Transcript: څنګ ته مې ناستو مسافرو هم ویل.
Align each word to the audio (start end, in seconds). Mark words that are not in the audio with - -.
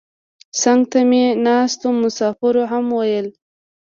څنګ 0.61 0.81
ته 0.91 0.99
مې 1.09 1.25
ناستو 1.45 1.87
مسافرو 2.01 2.63
هم 2.71 2.85
ویل. 2.97 3.27